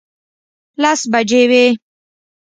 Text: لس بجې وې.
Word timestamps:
لس 0.81 1.01
بجې 1.11 1.43
وې. 1.51 1.65